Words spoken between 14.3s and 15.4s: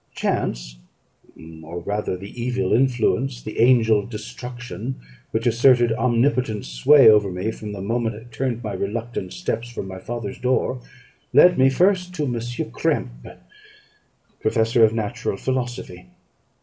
professor of natural